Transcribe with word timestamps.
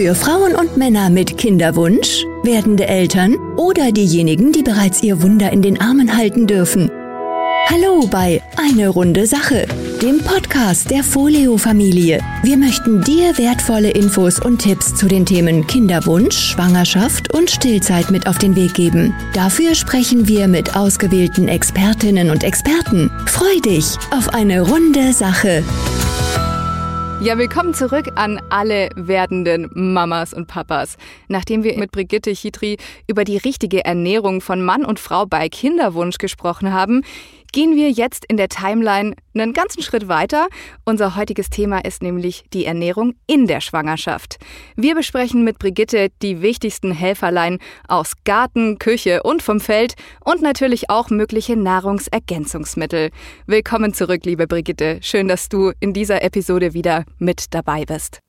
Für 0.00 0.14
Frauen 0.14 0.54
und 0.54 0.78
Männer 0.78 1.10
mit 1.10 1.36
Kinderwunsch, 1.36 2.24
werdende 2.42 2.86
Eltern 2.86 3.36
oder 3.58 3.92
diejenigen, 3.92 4.50
die 4.50 4.62
bereits 4.62 5.02
ihr 5.02 5.20
Wunder 5.20 5.52
in 5.52 5.60
den 5.60 5.78
Armen 5.78 6.16
halten 6.16 6.46
dürfen. 6.46 6.90
Hallo 7.68 8.06
bei 8.10 8.40
Eine 8.56 8.88
runde 8.88 9.26
Sache, 9.26 9.66
dem 10.00 10.20
Podcast 10.20 10.90
der 10.90 11.04
Folio-Familie. 11.04 12.20
Wir 12.42 12.56
möchten 12.56 13.02
dir 13.02 13.36
wertvolle 13.36 13.90
Infos 13.90 14.40
und 14.40 14.62
Tipps 14.62 14.94
zu 14.94 15.06
den 15.06 15.26
Themen 15.26 15.66
Kinderwunsch, 15.66 16.34
Schwangerschaft 16.34 17.34
und 17.34 17.50
Stillzeit 17.50 18.10
mit 18.10 18.26
auf 18.26 18.38
den 18.38 18.56
Weg 18.56 18.72
geben. 18.72 19.12
Dafür 19.34 19.74
sprechen 19.74 20.26
wir 20.26 20.48
mit 20.48 20.76
ausgewählten 20.76 21.46
Expertinnen 21.46 22.30
und 22.30 22.42
Experten. 22.42 23.10
Freu 23.26 23.60
dich 23.62 23.98
auf 24.12 24.30
eine 24.30 24.62
runde 24.62 25.12
Sache. 25.12 25.62
Ja, 27.22 27.36
willkommen 27.36 27.74
zurück 27.74 28.12
an 28.14 28.40
alle 28.48 28.88
werdenden 28.96 29.68
Mamas 29.74 30.32
und 30.32 30.46
Papas. 30.46 30.96
Nachdem 31.28 31.64
wir 31.64 31.76
mit 31.78 31.92
Brigitte 31.92 32.32
Chitri 32.32 32.78
über 33.08 33.24
die 33.24 33.36
richtige 33.36 33.84
Ernährung 33.84 34.40
von 34.40 34.64
Mann 34.64 34.86
und 34.86 34.98
Frau 34.98 35.26
bei 35.26 35.50
Kinderwunsch 35.50 36.16
gesprochen 36.16 36.72
haben, 36.72 37.02
gehen 37.52 37.76
wir 37.76 37.90
jetzt 37.90 38.24
in 38.26 38.36
der 38.36 38.48
Timeline 38.48 39.14
einen 39.34 39.52
ganzen 39.52 39.82
Schritt 39.82 40.08
weiter. 40.08 40.48
Unser 40.84 41.16
heutiges 41.16 41.50
Thema 41.50 41.84
ist 41.84 42.02
nämlich 42.02 42.44
die 42.52 42.64
Ernährung 42.64 43.14
in 43.26 43.46
der 43.46 43.60
Schwangerschaft. 43.60 44.38
Wir 44.76 44.94
besprechen 44.94 45.44
mit 45.44 45.58
Brigitte 45.58 46.08
die 46.22 46.42
wichtigsten 46.42 46.92
Helferlein 46.92 47.58
aus 47.88 48.12
Garten, 48.24 48.78
Küche 48.78 49.22
und 49.22 49.42
vom 49.42 49.60
Feld 49.60 49.94
und 50.24 50.42
natürlich 50.42 50.90
auch 50.90 51.10
mögliche 51.10 51.56
Nahrungsergänzungsmittel. 51.56 53.10
Willkommen 53.46 53.94
zurück, 53.94 54.24
liebe 54.24 54.46
Brigitte. 54.46 54.98
Schön, 55.02 55.28
dass 55.28 55.48
du 55.48 55.72
in 55.80 55.92
dieser 55.92 56.22
Episode 56.22 56.74
wieder 56.74 57.04
mit 57.18 57.54
dabei 57.54 57.84
bist. 57.84 58.20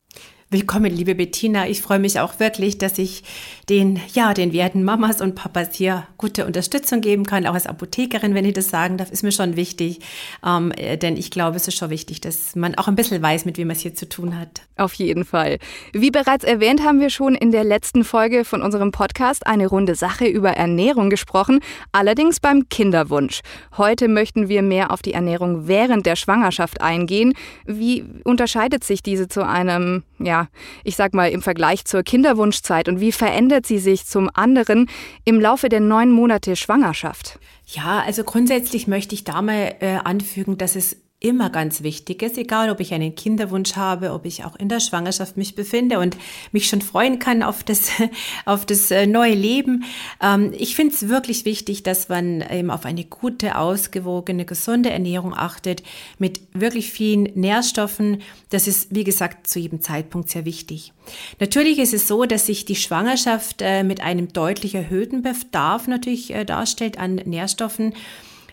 Willkommen, 0.54 0.92
liebe 0.92 1.16
Bettina. 1.16 1.70
Ich 1.70 1.82
freue 1.82 2.00
mich 2.00 2.20
auch 2.20 2.42
wirklich, 2.42 2.78
dass 2.78 2.98
ich 2.98 3.24
den, 3.70 4.02
ja, 4.14 4.34
den 4.34 4.52
werten 4.52 4.84
Mamas 4.84 5.22
und 5.22 5.34
Papas 5.34 5.70
hier 5.76 6.06
gute 6.18 6.46
Unterstützung 6.46 7.00
geben 7.00 7.26
kann. 7.26 7.48
Auch 7.48 7.54
als 7.54 7.68
Apothekerin, 7.68 8.36
wenn 8.36 8.44
ich 8.44 8.56
das 8.56 8.70
sagen 8.70 8.98
darf, 8.98 9.14
ist 9.14 9.24
mir 9.24 9.32
schon 9.32 9.56
wichtig. 9.56 10.00
Ähm, 10.46 10.74
äh, 10.76 10.98
denn 10.98 11.16
ich 11.16 11.32
glaube, 11.32 11.56
es 11.56 11.70
ist 11.70 11.78
schon 11.78 11.90
wichtig, 11.90 12.20
dass 12.20 12.54
man 12.58 12.76
auch 12.76 12.90
ein 12.90 12.96
bisschen 12.96 13.22
weiß, 13.22 13.46
mit 13.46 13.58
wem 13.58 13.68
man 13.68 13.78
es 13.78 13.82
hier 13.82 13.96
zu 13.96 14.10
tun 14.10 14.38
hat. 14.38 14.64
Auf 14.76 14.94
jeden 14.96 15.24
Fall. 15.24 15.58
Wie 15.94 16.12
bereits 16.12 16.44
erwähnt, 16.44 16.84
haben 16.84 17.00
wir 17.00 17.12
schon 17.12 17.34
in 17.34 17.52
der 17.52 17.64
letzten 17.64 18.04
Folge 18.04 18.44
von 18.44 18.62
unserem 18.62 18.92
Podcast 18.92 19.48
eine 19.48 19.68
runde 19.68 19.96
Sache 19.96 20.26
über 20.26 20.50
Ernährung 20.50 21.10
gesprochen, 21.10 21.62
allerdings 21.94 22.42
beim 22.42 22.68
Kinderwunsch. 22.68 23.40
Heute 23.78 24.10
möchten 24.10 24.50
wir 24.50 24.64
mehr 24.64 24.92
auf 24.92 25.02
die 25.02 25.14
Ernährung 25.14 25.70
während 25.70 26.06
der 26.06 26.18
Schwangerschaft 26.18 26.82
eingehen. 26.82 27.36
Wie 27.66 28.04
unterscheidet 28.26 28.84
sich 28.84 29.02
diese 29.02 29.30
zu 29.30 29.48
einem, 29.48 30.04
ja, 30.20 30.41
ich 30.84 30.96
sag 30.96 31.14
mal, 31.14 31.32
im 31.32 31.42
Vergleich 31.42 31.86
zur 31.86 32.04
Kinderwunschzeit 32.04 32.88
und 32.88 33.00
wie 33.00 33.12
verändert 33.12 33.66
sie 33.66 33.80
sich 33.80 34.06
zum 34.06 34.30
anderen 34.34 34.90
im 35.26 35.40
Laufe 35.40 35.70
der 35.70 35.80
neun 35.80 36.12
Monate 36.12 36.56
Schwangerschaft? 36.56 37.40
Ja, 37.66 38.04
also 38.06 38.24
grundsätzlich 38.24 38.88
möchte 38.88 39.16
ich 39.16 39.24
da 39.24 39.42
mal 39.42 39.76
äh, 39.80 39.98
anfügen, 40.04 40.58
dass 40.58 40.76
es 40.76 40.98
immer 41.22 41.52
ganz 41.52 41.84
wichtig 41.84 42.24
ist, 42.24 42.38
egal 42.38 42.72
ob 42.72 42.80
ich 42.80 42.96
einen 42.96 43.14
Kinderwunsch 43.14 43.76
habe, 43.76 44.12
ob 44.12 44.26
ich 44.26 44.44
auch 44.44 44.56
in 44.56 44.70
der 44.70 44.80
Schwangerschaft 44.80 45.38
mich 45.38 45.54
befinde 45.54 46.00
und 46.00 46.18
mich 46.52 46.68
schon 46.68 46.82
freuen 46.82 47.20
kann 47.20 47.44
auf 47.44 47.64
das, 47.64 47.92
auf 48.46 48.66
das 48.66 48.90
äh, 48.90 49.06
neue 49.06 49.36
Leben. 49.36 49.84
Ähm, 50.20 50.52
ich 50.58 50.76
finde 50.76 50.96
es 50.96 51.08
wirklich 51.08 51.46
wichtig, 51.46 51.84
dass 51.84 52.10
man 52.10 52.42
eben 52.42 52.72
auf 52.72 52.86
eine 52.86 53.06
gute, 53.06 53.56
ausgewogene, 53.56 54.46
gesunde 54.46 54.90
Ernährung 54.90 55.36
achtet, 55.36 55.84
mit 56.18 56.42
wirklich 56.54 56.90
vielen 56.90 57.24
Nährstoffen. 57.36 58.24
Das 58.50 58.68
ist, 58.68 58.94
wie 58.94 59.04
gesagt, 59.04 59.46
zu 59.46 59.60
jedem 59.60 59.80
Zeitpunkt 59.80 60.30
sehr 60.30 60.46
wichtig. 60.46 60.92
Natürlich 61.40 61.78
ist 61.78 61.94
es 61.94 62.08
so, 62.08 62.26
dass 62.26 62.48
sich 62.48 62.66
die 62.66 62.76
Schwangerschaft 62.76 63.62
äh, 63.62 63.84
mit 63.84 64.02
einem 64.02 64.34
deutlich 64.34 64.74
erhöhten 64.74 65.22
Bedarf 65.22 65.88
natürlich 65.88 66.34
äh, 66.34 66.46
darstellt 66.46 66.98
an 66.98 67.16
Nährstoffen. 67.16 67.94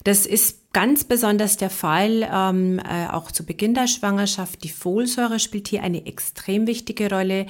Das 0.04 0.26
ist 0.26 0.57
ganz 0.72 1.04
besonders 1.04 1.56
der 1.56 1.70
Fall 1.70 2.28
ähm, 2.32 2.78
äh, 2.78 3.08
auch 3.08 3.32
zu 3.32 3.44
Beginn 3.44 3.74
der 3.74 3.86
Schwangerschaft. 3.86 4.62
Die 4.64 4.68
Folsäure 4.68 5.38
spielt 5.38 5.68
hier 5.68 5.82
eine 5.82 6.06
extrem 6.06 6.66
wichtige 6.66 7.10
Rolle 7.10 7.46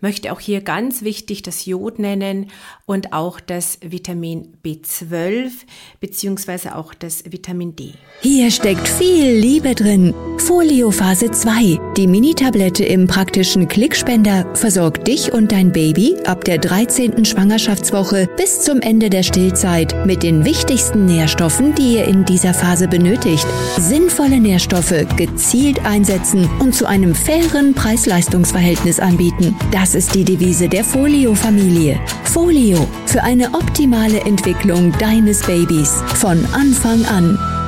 möchte 0.00 0.32
auch 0.32 0.40
hier 0.40 0.60
ganz 0.60 1.02
wichtig 1.02 1.42
das 1.42 1.66
Jod 1.66 1.98
nennen 1.98 2.50
und 2.86 3.12
auch 3.12 3.40
das 3.40 3.78
Vitamin 3.82 4.56
B12 4.64 5.50
beziehungsweise 6.00 6.76
auch 6.76 6.94
das 6.94 7.24
Vitamin 7.30 7.76
D. 7.76 7.92
Hier 8.22 8.50
steckt 8.50 8.86
viel 8.88 9.32
Liebe 9.32 9.74
drin. 9.74 10.14
Folio 10.38 10.90
Phase 10.90 11.30
2, 11.30 11.78
die 11.96 12.06
Mini-Tablette 12.06 12.84
im 12.84 13.06
praktischen 13.06 13.68
Klickspender, 13.68 14.54
versorgt 14.54 15.06
dich 15.06 15.32
und 15.32 15.52
dein 15.52 15.72
Baby 15.72 16.16
ab 16.24 16.44
der 16.44 16.58
13. 16.58 17.24
Schwangerschaftswoche 17.24 18.28
bis 18.36 18.60
zum 18.60 18.80
Ende 18.80 19.10
der 19.10 19.22
Stillzeit 19.22 19.94
mit 20.06 20.22
den 20.22 20.44
wichtigsten 20.44 21.06
Nährstoffen, 21.06 21.74
die 21.74 21.94
ihr 21.94 22.04
in 22.04 22.24
dieser 22.24 22.54
Phase 22.54 22.88
benötigt. 22.88 23.46
Sinnvolle 23.78 24.40
Nährstoffe 24.40 25.06
gezielt 25.16 25.84
einsetzen 25.84 26.48
und 26.58 26.74
zu 26.74 26.86
einem 26.86 27.14
fairen 27.14 27.74
Preis-Leistungs-Verhältnis 27.74 29.00
anbieten. 29.00 29.56
Das 29.70 29.89
das 29.90 30.06
ist 30.06 30.14
die 30.14 30.22
Devise 30.22 30.68
der 30.68 30.84
Folio-Familie. 30.84 31.98
Folio 32.22 32.86
für 33.06 33.24
eine 33.24 33.52
optimale 33.54 34.20
Entwicklung 34.20 34.92
deines 35.00 35.42
Babys 35.42 36.00
von 36.14 36.46
Anfang 36.52 37.04
an. 37.06 37.59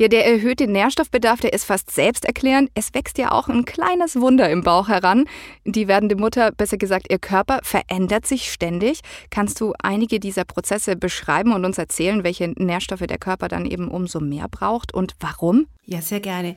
Ja, 0.00 0.08
der 0.08 0.26
erhöhte 0.26 0.66
Nährstoffbedarf, 0.66 1.40
der 1.40 1.52
ist 1.52 1.66
fast 1.66 1.90
selbsterklärend. 1.90 2.70
Es 2.72 2.94
wächst 2.94 3.18
ja 3.18 3.32
auch 3.32 3.48
ein 3.48 3.66
kleines 3.66 4.18
Wunder 4.18 4.48
im 4.48 4.62
Bauch 4.62 4.88
heran. 4.88 5.26
Die 5.66 5.88
werdende 5.88 6.16
Mutter, 6.16 6.52
besser 6.52 6.78
gesagt 6.78 7.08
ihr 7.10 7.18
Körper, 7.18 7.60
verändert 7.62 8.26
sich 8.26 8.50
ständig. 8.50 9.00
Kannst 9.28 9.60
du 9.60 9.74
einige 9.78 10.18
dieser 10.18 10.46
Prozesse 10.46 10.96
beschreiben 10.96 11.52
und 11.52 11.66
uns 11.66 11.76
erzählen, 11.76 12.24
welche 12.24 12.48
Nährstoffe 12.56 13.06
der 13.06 13.18
Körper 13.18 13.48
dann 13.48 13.66
eben 13.66 13.90
umso 13.90 14.20
mehr 14.20 14.48
braucht 14.48 14.94
und 14.94 15.16
warum? 15.20 15.66
Ja, 15.90 16.00
sehr 16.00 16.20
gerne. 16.20 16.54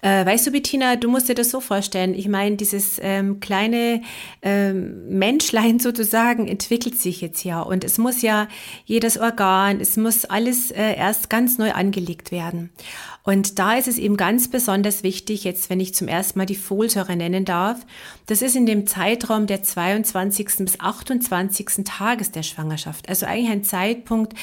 Äh, 0.00 0.24
weißt 0.24 0.46
du, 0.46 0.52
Bettina, 0.52 0.96
du 0.96 1.10
musst 1.10 1.28
dir 1.28 1.34
das 1.34 1.50
so 1.50 1.60
vorstellen. 1.60 2.14
Ich 2.14 2.28
meine, 2.28 2.56
dieses 2.56 2.98
ähm, 3.02 3.38
kleine 3.38 4.00
ähm, 4.40 5.06
Menschlein 5.06 5.78
sozusagen 5.80 6.48
entwickelt 6.48 6.98
sich 6.98 7.20
jetzt 7.20 7.44
ja 7.44 7.60
und 7.60 7.84
es 7.84 7.98
muss 7.98 8.22
ja 8.22 8.48
jedes 8.86 9.18
Organ, 9.18 9.80
es 9.80 9.98
muss 9.98 10.24
alles 10.24 10.70
äh, 10.70 10.96
erst 10.96 11.28
ganz 11.28 11.58
neu 11.58 11.72
angelegt 11.72 12.32
werden. 12.32 12.70
Und 13.22 13.58
da 13.58 13.74
ist 13.74 13.86
es 13.86 13.98
eben 13.98 14.16
ganz 14.16 14.48
besonders 14.48 15.02
wichtig, 15.02 15.44
jetzt 15.44 15.68
wenn 15.68 15.78
ich 15.78 15.94
zum 15.94 16.08
ersten 16.08 16.38
Mal 16.38 16.46
die 16.46 16.54
Folsäure 16.54 17.16
nennen 17.16 17.44
darf, 17.44 17.84
das 18.26 18.40
ist 18.40 18.56
in 18.56 18.64
dem 18.64 18.86
Zeitraum 18.86 19.46
der 19.46 19.62
22. 19.62 20.46
bis 20.60 20.80
28. 20.80 21.84
Tages 21.84 22.30
der 22.30 22.42
Schwangerschaft. 22.42 23.08
Also 23.08 23.26
eigentlich 23.26 23.50
ein 23.50 23.64
Zeitpunkt, 23.64 24.34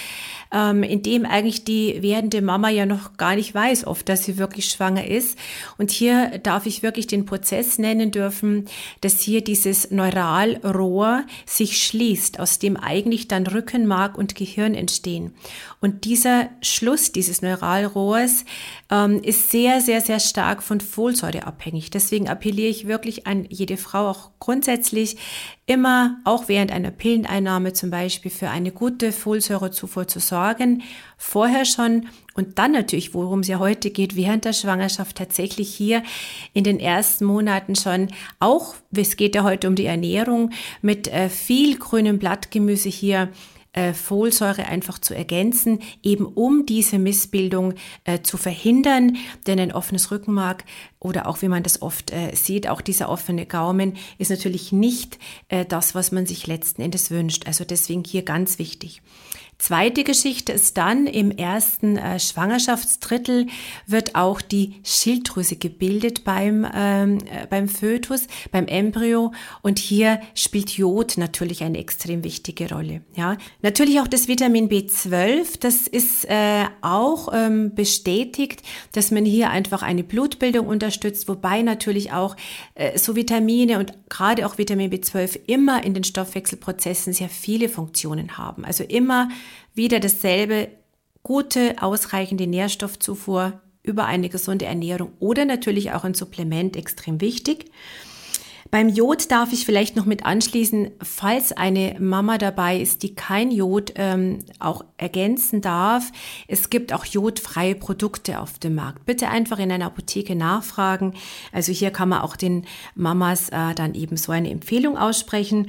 ähm, 0.54 0.84
in 0.84 1.02
dem 1.02 1.26
eigentlich 1.26 1.64
die 1.64 2.02
werdende 2.04 2.42
Mama 2.42 2.70
ja 2.70 2.86
noch 2.86 3.18
gar 3.18 3.36
nicht 3.36 3.54
weiß 3.56 3.88
oft, 3.88 4.08
dass 4.10 4.26
sie 4.26 4.38
wirklich 4.38 4.66
schwanger 4.66 5.08
ist. 5.08 5.38
Und 5.80 5.90
hier 5.90 6.38
darf 6.40 6.68
ich 6.68 6.84
wirklich 6.84 7.08
den 7.08 7.26
Prozess 7.26 7.80
nennen 7.80 8.12
dürfen, 8.12 8.66
dass 9.02 9.20
hier 9.20 9.44
dieses 9.44 9.90
Neuralrohr 9.90 11.24
sich 11.48 11.82
schließt, 11.82 12.40
aus 12.40 12.60
dem 12.60 12.78
eigentlich 12.78 13.28
dann 13.28 13.48
Rückenmark 13.48 14.18
und 14.18 14.36
Gehirn 14.36 14.76
entstehen. 14.76 15.34
Und 15.80 16.06
dieser 16.06 16.50
Schluss 16.62 17.12
dieses 17.12 17.42
Neuralrohrs 17.42 18.27
ähm, 18.90 19.22
ist 19.24 19.52
sehr, 19.52 19.82
sehr, 19.82 20.02
sehr 20.02 20.20
stark 20.20 20.64
von 20.64 20.80
Folsäure 20.80 21.46
abhängig. 21.46 21.90
Deswegen 21.90 22.28
appelliere 22.28 22.70
ich 22.70 22.88
wirklich 22.88 23.28
an 23.28 23.46
jede 23.50 23.78
Frau 23.78 24.10
auch 24.10 24.32
grundsätzlich 24.40 25.18
immer, 25.66 26.18
auch 26.24 26.48
während 26.48 26.72
einer 26.72 26.92
Pilleneinnahme 26.92 27.74
zum 27.74 27.92
Beispiel, 27.92 28.32
für 28.32 28.50
eine 28.50 28.72
gute 28.72 29.12
Folsäurezufuhr 29.12 30.08
zu 30.08 30.20
sorgen. 30.20 30.84
Vorher 31.18 31.66
schon 31.66 32.08
und 32.38 32.60
dann 32.60 32.72
natürlich, 32.72 33.14
worum 33.16 33.40
es 33.40 33.48
ja 33.48 33.58
heute 33.58 33.90
geht, 33.90 34.16
während 34.16 34.46
der 34.46 34.54
Schwangerschaft 34.54 35.18
tatsächlich 35.18 35.74
hier 35.74 36.04
in 36.54 36.64
den 36.64 36.80
ersten 36.80 37.26
Monaten 37.26 37.76
schon 37.76 38.10
auch, 38.40 38.76
es 38.96 39.18
geht 39.18 39.34
ja 39.34 39.44
heute 39.44 39.68
um 39.68 39.76
die 39.76 39.88
Ernährung, 39.88 40.52
mit 40.82 41.08
äh, 41.08 41.30
viel 41.30 41.78
grünem 41.78 42.20
Blattgemüse 42.20 42.90
hier 42.90 43.30
äh, 43.78 43.94
Folsäure 43.94 44.66
einfach 44.66 44.98
zu 44.98 45.14
ergänzen, 45.14 45.80
eben 46.02 46.26
um 46.26 46.66
diese 46.66 46.98
Missbildung 46.98 47.76
äh, 48.06 48.22
zu 48.24 48.38
verhindern. 48.38 49.18
Denn 49.46 49.60
ein 49.60 49.72
offenes 49.72 50.10
Rückenmark 50.10 50.64
oder 51.00 51.28
auch 51.28 51.44
wie 51.44 51.48
man 51.48 51.62
das 51.62 51.84
oft 51.84 52.12
äh, 52.12 52.34
sieht, 52.34 52.68
auch 52.68 52.82
dieser 52.82 53.08
offene 53.08 53.46
Gaumen 53.46 53.96
ist 54.18 54.32
natürlich 54.32 54.72
nicht 54.72 55.20
äh, 55.50 55.64
das, 55.64 55.94
was 55.94 56.12
man 56.12 56.26
sich 56.26 56.48
letzten 56.48 56.82
Endes 56.82 57.12
wünscht. 57.12 57.46
Also 57.46 57.66
deswegen 57.66 58.04
hier 58.04 58.24
ganz 58.24 58.58
wichtig. 58.58 59.04
Zweite 59.60 60.04
Geschichte 60.04 60.52
ist 60.52 60.78
dann 60.78 61.08
im 61.08 61.32
ersten 61.32 61.98
äh, 61.98 62.20
Schwangerschaftsdrittel 62.20 63.48
wird 63.88 64.14
auch 64.14 64.40
die 64.40 64.76
Schilddrüse 64.84 65.56
gebildet 65.56 66.24
beim, 66.24 66.66
ähm, 66.76 67.18
äh, 67.22 67.48
beim 67.50 67.68
Fötus, 67.68 68.28
beim 68.52 68.68
Embryo 68.68 69.34
und 69.64 69.80
hier 69.80 70.22
spielt 70.36 70.70
Jod 70.72 71.18
natürlich 71.18 71.64
eine 71.64 71.80
extrem 71.80 72.24
wichtige 72.24 72.70
Rolle. 72.70 73.02
Ja, 73.16 73.36
natürlich 73.64 74.00
auch 74.00 74.08
das 74.08 74.28
Vitamin 74.28 74.70
B12, 74.70 75.60
das 75.60 75.88
ist 75.88 76.26
äh, 76.26 76.66
auch 76.82 77.30
ähm, 77.34 77.74
bestätigt, 77.74 78.62
dass 78.92 79.10
man 79.10 79.26
hier 79.26 79.50
einfach 79.50 79.82
eine 79.82 80.04
Blutbildung 80.04 80.68
unterstützt 80.68 81.28
wobei 81.28 81.64
natürlich 81.64 82.12
auch 82.12 82.36
äh, 82.76 82.98
so 83.00 83.16
Vitamine 83.16 83.80
und 83.80 83.94
gerade 84.08 84.46
auch 84.46 84.60
Vitamin 84.60 84.92
B12 84.92 85.40
immer 85.48 85.84
in 85.84 85.96
den 85.96 86.04
Stoffwechselprozessen 86.04 87.12
sehr 87.14 87.30
viele 87.30 87.70
Funktionen 87.70 88.38
haben. 88.38 88.64
Also 88.64 88.84
immer 88.84 89.30
wieder 89.78 90.00
dasselbe, 90.00 90.70
gute, 91.24 91.76
ausreichende 91.82 92.48
Nährstoffzufuhr 92.48 93.62
über 93.84 94.06
eine 94.06 94.30
gesunde 94.30 94.66
Ernährung 94.66 95.14
oder 95.20 95.46
natürlich 95.46 95.94
auch 95.94 96.04
ein 96.04 96.14
Supplement 96.14 96.76
extrem 96.76 97.22
wichtig. 97.22 97.72
Beim 98.70 98.90
Jod 98.90 99.32
darf 99.32 99.54
ich 99.54 99.66
vielleicht 99.66 99.96
noch 99.96 100.06
mit 100.06 100.26
anschließen, 100.26 100.92
falls 101.02 101.54
eine 101.54 101.96
Mama 102.00 102.38
dabei 102.38 102.78
ist, 102.78 103.02
die 103.04 103.16
kein 103.16 103.52
Jod 103.52 103.94
ähm, 103.96 104.40
auch 104.60 104.84
ergänzen 104.98 105.62
darf. 105.62 106.12
Es 106.48 106.70
gibt 106.70 106.92
auch 106.92 107.06
jodfreie 107.06 107.76
Produkte 107.76 108.42
auf 108.42 108.60
dem 108.60 108.76
Markt. 108.76 109.06
Bitte 109.06 109.30
einfach 109.30 109.60
in 109.60 109.72
einer 109.72 109.86
Apotheke 109.86 110.36
nachfragen. 110.36 111.14
Also 111.54 111.72
hier 111.72 111.92
kann 111.92 112.10
man 112.10 112.22
auch 112.22 112.36
den 112.36 112.66
Mamas 112.96 113.50
äh, 113.50 113.74
dann 113.74 113.96
eben 113.96 114.18
so 114.18 114.34
eine 114.34 114.50
Empfehlung 114.50 114.98
aussprechen. 114.98 115.68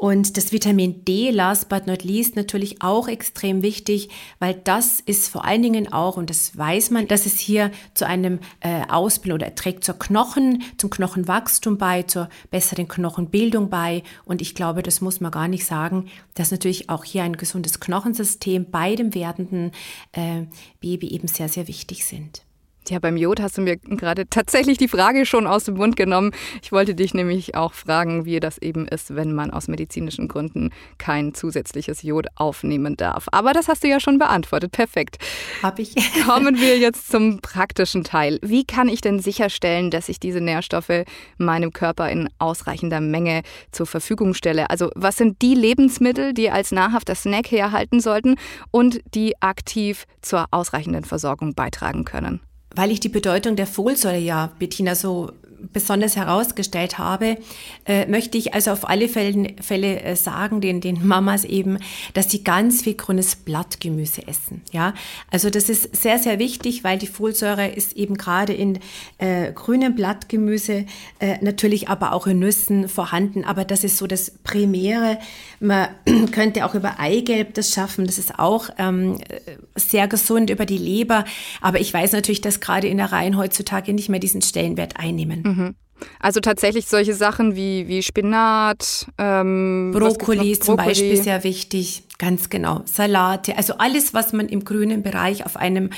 Und 0.00 0.38
das 0.38 0.50
Vitamin 0.50 1.04
D, 1.04 1.28
last 1.28 1.68
but 1.68 1.86
not 1.86 2.04
least, 2.04 2.34
natürlich 2.34 2.80
auch 2.80 3.06
extrem 3.06 3.60
wichtig, 3.60 4.08
weil 4.38 4.54
das 4.54 4.98
ist 4.98 5.28
vor 5.28 5.44
allen 5.44 5.60
Dingen 5.60 5.92
auch, 5.92 6.16
und 6.16 6.30
das 6.30 6.56
weiß 6.56 6.90
man, 6.90 7.06
dass 7.06 7.26
es 7.26 7.38
hier 7.38 7.70
zu 7.92 8.06
einem 8.06 8.38
äh, 8.60 8.80
Ausbildung 8.88 9.34
oder 9.34 9.54
trägt 9.54 9.84
zur 9.84 9.98
Knochen, 9.98 10.62
zum 10.78 10.88
Knochenwachstum 10.88 11.76
bei, 11.76 12.04
zur 12.04 12.30
besseren 12.50 12.88
Knochenbildung 12.88 13.68
bei. 13.68 14.02
Und 14.24 14.40
ich 14.40 14.54
glaube, 14.54 14.82
das 14.82 15.02
muss 15.02 15.20
man 15.20 15.32
gar 15.32 15.48
nicht 15.48 15.66
sagen, 15.66 16.06
dass 16.32 16.50
natürlich 16.50 16.88
auch 16.88 17.04
hier 17.04 17.24
ein 17.24 17.36
gesundes 17.36 17.78
Knochensystem 17.78 18.70
bei 18.70 18.96
dem 18.96 19.14
werdenden 19.14 19.70
äh, 20.12 20.44
Baby 20.80 21.08
eben 21.08 21.28
sehr, 21.28 21.50
sehr 21.50 21.68
wichtig 21.68 22.06
sind. 22.06 22.40
Ja, 22.88 22.98
beim 22.98 23.16
Jod 23.16 23.40
hast 23.40 23.56
du 23.56 23.62
mir 23.62 23.76
gerade 23.76 24.28
tatsächlich 24.28 24.78
die 24.78 24.88
Frage 24.88 25.26
schon 25.26 25.46
aus 25.46 25.64
dem 25.64 25.74
Mund 25.74 25.96
genommen. 25.96 26.32
Ich 26.62 26.72
wollte 26.72 26.94
dich 26.94 27.14
nämlich 27.14 27.54
auch 27.54 27.72
fragen, 27.72 28.24
wie 28.24 28.40
das 28.40 28.58
eben 28.58 28.88
ist, 28.88 29.14
wenn 29.14 29.32
man 29.32 29.50
aus 29.50 29.68
medizinischen 29.68 30.28
Gründen 30.28 30.70
kein 30.98 31.34
zusätzliches 31.34 32.02
Jod 32.02 32.26
aufnehmen 32.34 32.96
darf. 32.96 33.28
Aber 33.30 33.52
das 33.52 33.68
hast 33.68 33.84
du 33.84 33.88
ja 33.88 34.00
schon 34.00 34.18
beantwortet. 34.18 34.72
Perfekt. 34.72 35.18
Hab 35.62 35.78
ich. 35.78 35.94
Kommen 36.26 36.58
wir 36.58 36.78
jetzt 36.78 37.12
zum 37.12 37.40
praktischen 37.40 38.02
Teil. 38.02 38.38
Wie 38.42 38.64
kann 38.64 38.88
ich 38.88 39.00
denn 39.00 39.20
sicherstellen, 39.20 39.90
dass 39.90 40.08
ich 40.08 40.18
diese 40.18 40.40
Nährstoffe 40.40 41.04
meinem 41.38 41.72
Körper 41.72 42.10
in 42.10 42.28
ausreichender 42.38 43.00
Menge 43.00 43.42
zur 43.70 43.86
Verfügung 43.86 44.34
stelle? 44.34 44.70
Also, 44.70 44.90
was 44.96 45.16
sind 45.16 45.42
die 45.42 45.54
Lebensmittel, 45.54 46.32
die 46.32 46.50
als 46.50 46.72
nahrhafter 46.72 47.14
Snack 47.14 47.50
herhalten 47.50 48.00
sollten 48.00 48.36
und 48.70 49.00
die 49.14 49.40
aktiv 49.40 50.06
zur 50.22 50.46
ausreichenden 50.50 51.04
Versorgung 51.04 51.54
beitragen 51.54 52.04
können? 52.04 52.40
Weil 52.74 52.90
ich 52.90 53.00
die 53.00 53.08
Bedeutung 53.08 53.56
der 53.56 53.66
Folsäure 53.66 54.18
ja, 54.18 54.52
Bettina, 54.58 54.94
so 54.94 55.32
besonders 55.72 56.16
herausgestellt 56.16 56.98
habe, 56.98 57.36
äh, 57.86 58.06
möchte 58.06 58.38
ich 58.38 58.54
also 58.54 58.70
auf 58.72 58.88
alle 58.88 59.08
Fälle, 59.08 59.54
Fälle 59.60 60.00
äh, 60.00 60.16
sagen, 60.16 60.60
den, 60.60 60.80
den 60.80 61.06
Mamas 61.06 61.44
eben, 61.44 61.78
dass 62.14 62.30
sie 62.30 62.44
ganz 62.44 62.82
viel 62.82 62.94
grünes 62.94 63.36
Blattgemüse 63.36 64.26
essen. 64.26 64.62
Ja, 64.72 64.94
also 65.30 65.50
das 65.50 65.68
ist 65.68 65.94
sehr, 65.96 66.18
sehr 66.18 66.38
wichtig, 66.38 66.84
weil 66.84 66.98
die 66.98 67.06
Folsäure 67.06 67.68
ist 67.68 67.94
eben 67.94 68.16
gerade 68.16 68.52
in 68.52 68.78
äh, 69.18 69.52
grünem 69.52 69.94
Blattgemüse, 69.94 70.86
äh, 71.18 71.38
natürlich 71.40 71.88
aber 71.88 72.12
auch 72.12 72.26
in 72.26 72.38
Nüssen 72.38 72.88
vorhanden. 72.88 73.44
Aber 73.44 73.64
das 73.64 73.84
ist 73.84 73.96
so 73.96 74.06
das 74.06 74.30
Primäre. 74.42 75.18
Man 75.60 75.88
könnte 76.32 76.64
auch 76.64 76.74
über 76.74 76.98
Eigelb 76.98 77.54
das 77.54 77.72
schaffen. 77.72 78.06
Das 78.06 78.18
ist 78.18 78.38
auch 78.38 78.70
ähm, 78.78 79.18
sehr 79.74 80.08
gesund 80.08 80.50
über 80.50 80.66
die 80.66 80.78
Leber. 80.78 81.24
Aber 81.60 81.80
ich 81.80 81.92
weiß 81.92 82.12
natürlich, 82.12 82.40
dass 82.40 82.60
gerade 82.60 82.88
in 82.88 82.96
der 82.96 83.12
Reihen 83.12 83.36
heutzutage 83.36 83.92
nicht 83.92 84.08
mehr 84.08 84.20
diesen 84.20 84.42
Stellenwert 84.42 84.96
einnehmen. 84.96 85.42
Mhm. 85.50 85.74
Also 86.18 86.40
tatsächlich 86.40 86.86
solche 86.86 87.14
Sachen 87.14 87.56
wie, 87.56 87.88
wie 87.88 88.02
Spinat, 88.02 89.06
ähm, 89.18 89.90
Brokkoli 89.92 90.52
ist 90.52 90.64
zum 90.64 90.76
Beispiel 90.76 91.22
sehr 91.22 91.44
wichtig, 91.44 92.04
ganz 92.18 92.50
genau. 92.50 92.82
Salate, 92.84 93.56
also 93.56 93.74
alles, 93.78 94.14
was 94.14 94.32
man 94.32 94.48
im 94.48 94.64
grünen 94.64 95.02
Bereich 95.02 95.44
auf 95.46 95.56
einem 95.56 95.90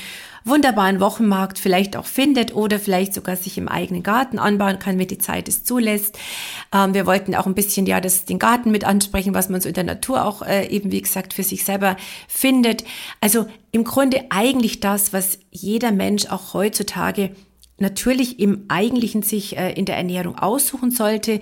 wunderbaren 0.45 0.99
Wochenmarkt 0.99 1.57
vielleicht 1.57 1.95
auch 1.95 2.05
findet 2.05 2.53
oder 2.53 2.79
vielleicht 2.79 3.13
sogar 3.13 3.37
sich 3.37 3.57
im 3.57 3.69
eigenen 3.69 4.03
Garten 4.03 4.39
anbauen 4.39 4.77
kann, 4.77 4.99
wenn 4.99 5.07
die 5.07 5.17
Zeit 5.17 5.47
es 5.47 5.63
zulässt. 5.63 6.17
Ähm, 6.73 6.93
wir 6.93 7.05
wollten 7.05 7.33
auch 7.35 7.45
ein 7.45 7.55
bisschen 7.55 7.85
ja 7.85 8.01
das, 8.01 8.25
den 8.25 8.39
Garten 8.39 8.71
mit 8.71 8.83
ansprechen, 8.83 9.33
was 9.33 9.49
man 9.49 9.61
so 9.61 9.69
in 9.69 9.75
der 9.75 9.85
Natur 9.85 10.25
auch 10.25 10.41
äh, 10.41 10.67
eben, 10.67 10.91
wie 10.91 11.01
gesagt, 11.01 11.33
für 11.33 11.43
sich 11.43 11.63
selber 11.63 11.95
findet. 12.27 12.83
Also 13.21 13.45
im 13.71 13.85
Grunde 13.85 14.25
eigentlich 14.29 14.81
das, 14.81 15.13
was 15.13 15.39
jeder 15.49 15.91
Mensch 15.91 16.25
auch 16.25 16.53
heutzutage 16.53 17.31
natürlich 17.83 18.39
im 18.39 18.65
Eigentlichen 18.69 19.21
sich 19.21 19.55
äh, 19.55 19.73
in 19.73 19.85
der 19.85 19.97
Ernährung 19.97 20.35
aussuchen 20.35 20.89
sollte, 20.89 21.39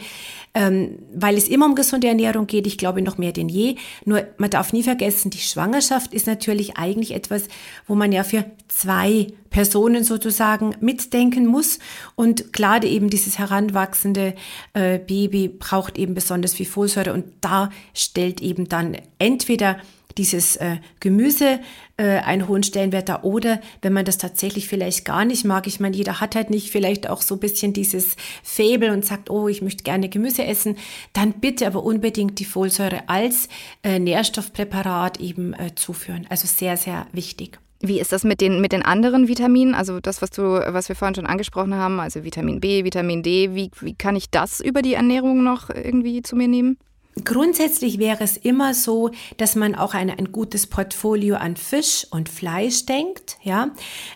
ähm, 0.53 0.99
weil 1.15 1.38
es 1.38 1.47
immer 1.47 1.65
um 1.65 1.75
gesunde 1.75 2.09
Ernährung 2.09 2.47
geht. 2.47 2.67
Ich 2.67 2.77
glaube 2.77 3.01
noch 3.01 3.17
mehr 3.17 3.31
denn 3.31 3.47
je. 3.47 3.75
Nur 4.03 4.27
man 4.38 4.49
darf 4.49 4.73
nie 4.73 4.83
vergessen, 4.83 5.29
die 5.29 5.38
Schwangerschaft 5.38 6.13
ist 6.13 6.27
natürlich 6.27 6.75
eigentlich 6.75 7.13
etwas, 7.13 7.43
wo 7.88 7.95
man 7.95 8.11
ja 8.11 8.25
für 8.25 8.43
zwei 8.67 9.27
Personen 9.49 10.03
sozusagen 10.03 10.75
mitdenken 10.81 11.45
muss. 11.45 11.79
Und 12.15 12.51
klar, 12.51 12.83
eben 12.83 13.09
dieses 13.09 13.38
heranwachsende 13.38 14.33
äh, 14.73 14.97
Baby 14.97 15.47
braucht 15.47 15.97
eben 15.97 16.13
besonders 16.15 16.53
viel 16.53 16.65
Folsäure 16.65 17.13
und 17.13 17.25
da 17.41 17.69
stellt 17.93 18.41
eben 18.41 18.67
dann 18.67 18.97
entweder 19.19 19.77
dieses 20.17 20.55
äh, 20.57 20.77
Gemüse 20.99 21.59
äh, 21.97 22.19
einen 22.19 22.47
hohen 22.47 22.63
Stellenwert 22.63 23.09
da 23.09 23.21
oder 23.23 23.61
wenn 23.81 23.93
man 23.93 24.05
das 24.05 24.17
tatsächlich 24.17 24.67
vielleicht 24.67 25.05
gar 25.05 25.25
nicht 25.25 25.45
mag. 25.45 25.67
Ich 25.67 25.79
meine, 25.79 25.95
jeder 25.95 26.19
hat 26.19 26.35
halt 26.35 26.49
nicht 26.49 26.71
vielleicht 26.71 27.09
auch 27.09 27.21
so 27.21 27.35
ein 27.35 27.39
bisschen 27.39 27.73
dieses 27.73 28.15
Faible 28.43 28.91
und 28.91 29.05
sagt, 29.05 29.29
oh, 29.29 29.47
ich 29.47 29.61
möchte 29.61 29.83
gerne 29.83 30.09
Gemüse 30.09 30.45
essen, 30.45 30.77
dann 31.13 31.33
bitte 31.33 31.67
aber 31.67 31.83
unbedingt 31.83 32.39
die 32.39 32.45
Folsäure 32.45 33.07
als 33.07 33.49
äh, 33.83 33.99
Nährstoffpräparat 33.99 35.19
eben 35.19 35.53
äh, 35.53 35.75
zuführen. 35.75 36.25
Also 36.29 36.47
sehr, 36.47 36.77
sehr 36.77 37.07
wichtig. 37.11 37.59
Wie 37.83 37.99
ist 37.99 38.11
das 38.11 38.23
mit 38.23 38.41
den, 38.41 38.61
mit 38.61 38.73
den 38.73 38.83
anderen 38.83 39.27
Vitaminen? 39.27 39.73
Also 39.73 39.99
das, 39.99 40.21
was 40.21 40.29
du, 40.29 40.43
was 40.43 40.87
wir 40.87 40.95
vorhin 40.95 41.15
schon 41.15 41.25
angesprochen 41.25 41.73
haben, 41.73 41.99
also 41.99 42.23
Vitamin 42.23 42.59
B, 42.59 42.83
Vitamin 42.83 43.23
D, 43.23 43.55
wie, 43.55 43.71
wie 43.79 43.95
kann 43.95 44.15
ich 44.15 44.29
das 44.29 44.59
über 44.59 44.83
die 44.83 44.93
Ernährung 44.93 45.43
noch 45.43 45.69
irgendwie 45.71 46.21
zu 46.21 46.35
mir 46.35 46.47
nehmen? 46.47 46.77
Grundsätzlich 47.25 47.99
wäre 47.99 48.23
es 48.23 48.37
immer 48.37 48.73
so, 48.73 49.11
dass 49.35 49.55
man 49.55 49.75
auch 49.75 49.93
eine, 49.93 50.17
ein 50.17 50.31
gutes 50.31 50.65
Portfolio 50.65 51.35
an 51.35 51.57
Fisch 51.57 52.07
und 52.09 52.29
Fleisch 52.29 52.85
denkt. 52.85 53.37
Ja, 53.43 53.71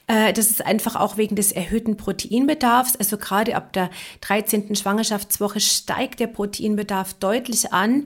äh, 0.07 0.31
das 0.31 0.49
ist 0.49 0.65
einfach 0.65 0.95
auch 0.95 1.17
wegen 1.17 1.35
des 1.35 1.51
erhöhten 1.51 1.97
Proteinbedarfs. 1.97 2.95
Also 2.95 3.17
gerade 3.17 3.57
ab 3.57 3.73
der 3.73 3.89
13. 4.21 4.77
Schwangerschaftswoche 4.77 5.59
steigt 5.59 6.21
der 6.21 6.27
Proteinbedarf 6.27 7.15
deutlich 7.15 7.73
an. 7.73 8.05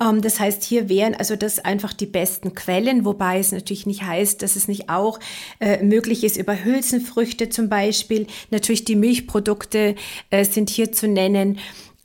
Ähm, 0.00 0.22
das 0.22 0.38
heißt, 0.38 0.62
hier 0.62 0.88
wären 0.88 1.16
also 1.16 1.34
das 1.34 1.58
einfach 1.58 1.92
die 1.92 2.06
besten 2.06 2.54
Quellen, 2.54 3.04
wobei 3.04 3.40
es 3.40 3.50
natürlich 3.50 3.86
nicht 3.86 4.04
heißt, 4.04 4.40
dass 4.40 4.54
es 4.54 4.68
nicht 4.68 4.88
auch 4.88 5.18
äh, 5.58 5.82
möglich 5.82 6.22
ist 6.22 6.36
über 6.36 6.64
Hülsenfrüchte 6.64 7.48
zum 7.48 7.68
Beispiel. 7.68 8.28
Natürlich 8.50 8.84
die 8.84 8.96
Milchprodukte 8.96 9.96
äh, 10.30 10.44
sind 10.44 10.70
hier 10.70 10.92
zu 10.92 11.08
nennen. 11.08 11.58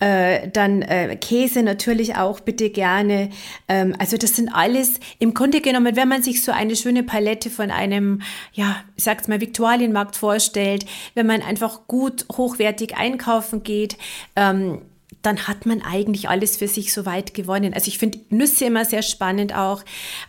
Äh, 0.04 0.50
dann 0.50 0.82
äh, 0.82 1.16
Käse 1.16 1.64
natürlich 1.64 2.18
auch 2.18 2.42
bitte 2.42 2.70
gerne. 2.70 3.30
Ähm, 3.70 3.96
also 4.00 4.18
das 4.18 4.36
sind 4.36 4.50
alles 4.50 5.00
im 5.20 5.34
Grunde 5.34 5.62
genommen, 5.62 5.96
wenn 5.96 6.10
man 6.10 6.22
sich 6.22 6.44
so 6.44 6.52
eine 6.52 6.76
schöne 6.76 7.04
Palette 7.04 7.50
von 7.50 7.72
einem, 7.72 8.22
ja, 8.52 8.84
ich 8.98 9.06
sag's 9.06 9.30
mal, 9.30 9.40
Viktualienmarkt 9.40 10.18
vorstellt, 10.18 10.86
wenn 11.14 11.26
man 11.26 11.42
einfach 11.42 11.88
gut 11.88 12.26
hochwertig 12.34 12.98
einkaufen 12.98 13.64
geht, 13.64 13.98
ähm, 14.36 14.82
dann 15.24 15.48
hat 15.48 15.66
man 15.66 15.82
eigentlich 15.82 16.30
alles 16.30 16.58
für 16.58 16.68
sich 16.68 16.94
soweit 16.94 17.34
gewonnen. 17.34 17.74
Also 17.74 17.88
ich 17.88 17.98
finde 17.98 18.20
Nüsse 18.30 18.66
immer 18.66 18.86
sehr 18.86 19.02
spannend 19.02 19.56
auch. 19.56 19.84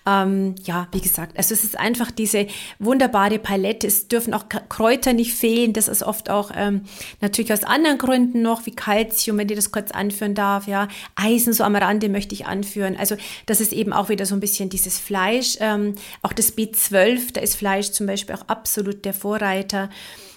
Ähm, 0.07 0.55
ja, 0.65 0.89
wie 0.93 1.01
gesagt, 1.01 1.37
also 1.37 1.53
es 1.53 1.65
ist 1.65 1.79
einfach 1.79 2.13
diese 2.13 2.47
wunderbare 2.79 3.41
Palette. 3.41 3.89
Es 3.89 4.07
dürfen 4.09 4.33
auch 4.33 4.45
Kräuter 4.49 5.13
nicht 5.13 5.35
fehlen. 5.35 5.73
Das 5.73 5.89
ist 5.89 6.05
oft 6.05 6.31
auch 6.31 6.53
ähm, 6.55 6.83
natürlich 7.21 7.53
aus 7.53 7.65
anderen 7.65 7.99
Gründen 7.99 8.41
noch, 8.41 8.67
wie 8.67 8.71
Kalzium, 8.71 9.37
wenn 9.37 9.49
ich 9.49 9.57
das 9.57 9.73
kurz 9.73 9.91
anführen 9.91 10.37
darf. 10.37 10.69
Ja, 10.69 10.87
Eisen 11.17 11.53
so 11.53 11.65
am 11.65 11.75
Rande 11.75 12.09
möchte 12.09 12.35
ich 12.35 12.47
anführen. 12.47 12.97
Also 12.97 13.17
das 13.47 13.61
ist 13.61 13.73
eben 13.73 13.93
auch 13.93 14.09
wieder 14.09 14.27
so 14.27 14.37
ein 14.37 14.41
bisschen 14.41 14.71
dieses 14.71 15.01
Fleisch. 15.01 15.57
Ähm, 15.59 15.97
auch 16.23 16.33
das 16.33 16.57
B12, 16.57 17.33
da 17.33 17.41
ist 17.41 17.57
Fleisch 17.57 17.91
zum 17.91 18.07
Beispiel 18.07 18.37
auch 18.37 18.47
absolut 18.47 19.05
der 19.05 19.13
Vorreiter. 19.13 19.91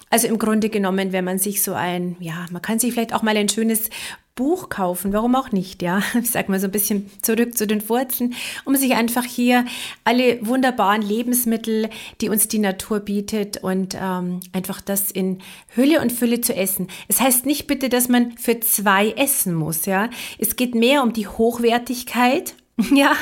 Also 0.09 0.27
im 0.27 0.39
Grunde 0.39 0.69
genommen, 0.69 1.11
wenn 1.11 1.25
man 1.25 1.37
sich 1.37 1.61
so 1.61 1.73
ein, 1.73 2.15
ja, 2.19 2.45
man 2.51 2.61
kann 2.61 2.79
sich 2.79 2.93
vielleicht 2.93 3.13
auch 3.13 3.23
mal 3.23 3.35
ein 3.35 3.49
schönes 3.49 3.89
Buch 4.37 4.69
kaufen, 4.69 5.11
warum 5.11 5.35
auch 5.35 5.51
nicht, 5.51 5.81
ja? 5.81 6.01
Ich 6.21 6.31
sag 6.31 6.47
mal 6.47 6.59
so 6.61 6.67
ein 6.67 6.71
bisschen 6.71 7.09
zurück 7.21 7.57
zu 7.57 7.67
den 7.67 7.87
Wurzeln, 7.89 8.35
um 8.63 8.75
sich 8.77 8.95
einfach 8.95 9.25
hier 9.25 9.65
alle 10.05 10.39
wunderbaren 10.45 11.01
Lebensmittel, 11.01 11.89
die 12.21 12.29
uns 12.29 12.47
die 12.47 12.59
Natur 12.59 13.01
bietet 13.01 13.57
und 13.57 13.97
ähm, 13.99 14.39
einfach 14.53 14.79
das 14.79 15.11
in 15.11 15.39
Hülle 15.75 16.01
und 16.01 16.13
Fülle 16.13 16.39
zu 16.39 16.55
essen. 16.55 16.87
Es 17.09 17.19
heißt 17.19 17.45
nicht 17.45 17.67
bitte, 17.67 17.89
dass 17.89 18.07
man 18.07 18.37
für 18.37 18.61
zwei 18.61 19.09
essen 19.11 19.53
muss, 19.53 19.85
ja? 19.85 20.09
Es 20.37 20.55
geht 20.55 20.75
mehr 20.75 21.03
um 21.03 21.11
die 21.11 21.27
Hochwertigkeit, 21.27 22.53
ja, 22.93 23.13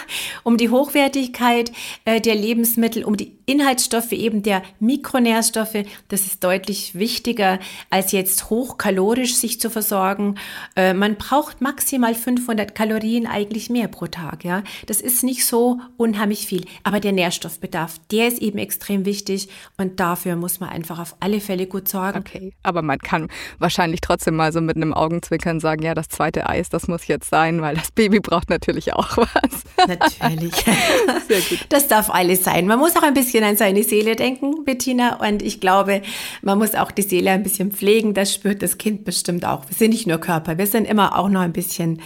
um 0.44 0.58
die 0.58 0.70
Hochwertigkeit 0.70 1.72
äh, 2.04 2.20
der 2.20 2.36
Lebensmittel, 2.36 3.04
um 3.06 3.18
die 3.18 3.35
Inhaltsstoffe 3.46 4.12
eben 4.12 4.44
der 4.44 4.64
Mikronährstoffe, 4.80 5.86
das 6.08 6.22
ist 6.22 6.44
deutlich 6.44 6.96
wichtiger, 6.96 7.60
als 7.90 8.12
jetzt 8.12 8.50
hochkalorisch 8.50 9.36
sich 9.36 9.60
zu 9.60 9.70
versorgen. 9.70 10.36
Äh, 10.76 10.94
man 10.94 11.16
braucht 11.16 11.62
maximal 11.62 12.16
500 12.16 12.76
Kalorien 12.76 13.28
eigentlich 13.28 13.70
mehr 13.70 13.88
pro 13.88 14.08
Tag. 14.08 14.44
Ja, 14.44 14.64
Das 14.86 15.02
ist 15.02 15.24
nicht 15.24 15.46
so 15.46 15.80
unheimlich 15.98 16.48
viel. 16.48 16.66
Aber 16.84 17.00
der 17.00 17.12
Nährstoffbedarf, 17.12 17.96
der 18.12 18.28
ist 18.28 18.40
eben 18.40 18.58
extrem 18.58 19.06
wichtig 19.06 19.50
und 19.78 20.00
dafür 20.00 20.36
muss 20.36 20.60
man 20.60 20.70
einfach 20.70 21.00
auf 21.00 21.16
alle 21.20 21.40
Fälle 21.40 21.68
gut 21.68 21.88
sorgen. 21.88 22.20
Okay, 22.20 22.54
aber 22.64 22.82
man 22.82 23.00
kann 23.00 23.30
wahrscheinlich 23.60 24.02
trotzdem 24.02 24.36
mal 24.36 24.52
so 24.52 24.62
mit 24.62 24.76
einem 24.76 24.94
Augenzwinkern 24.94 25.60
sagen, 25.60 25.84
ja, 25.84 25.94
das 25.94 26.08
zweite 26.10 26.48
Eis, 26.50 26.70
das 26.70 26.88
muss 26.88 27.08
jetzt 27.08 27.30
sein, 27.30 27.62
weil 27.62 27.76
das 27.76 27.92
Baby 27.92 28.20
braucht 28.20 28.50
natürlich 28.50 28.94
auch 28.94 29.18
was. 29.18 29.64
Natürlich. 29.88 30.56
Sehr 31.28 31.42
gut. 31.42 31.66
Das 31.70 31.88
darf 31.88 32.10
alles 32.10 32.44
sein. 32.44 32.68
Man 32.68 32.80
muss 32.80 32.96
auch 32.96 33.04
ein 33.04 33.14
bisschen 33.14 33.35
an 33.44 33.58
seine 33.58 33.84
Seele 33.84 34.16
denken, 34.16 34.64
Bettina. 34.64 35.28
Und 35.28 35.42
ich 35.42 35.60
glaube, 35.60 36.02
man 36.42 36.58
muss 36.58 36.76
auch 36.76 36.92
die 36.92 37.02
Seele 37.02 37.32
ein 37.32 37.44
bisschen 37.44 37.72
pflegen. 37.72 38.14
Das 38.14 38.34
spürt 38.34 38.62
das 38.62 38.78
Kind 38.78 39.06
bestimmt 39.06 39.46
auch. 39.46 39.68
Wir 39.68 39.76
sind 39.76 39.92
nicht 39.92 40.08
nur 40.08 40.20
Körper, 40.20 40.58
wir 40.58 40.68
sind 40.68 40.86
immer 40.86 41.18
auch 41.18 41.30
noch 41.30 41.42
ein 41.42 41.54
bisschen 41.54 42.02